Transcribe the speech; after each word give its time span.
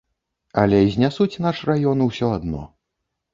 Але 0.61 0.79
знясуць 0.95 1.41
наш 1.47 1.61
раён 1.71 2.03
усё 2.07 2.31
адно. 2.39 2.65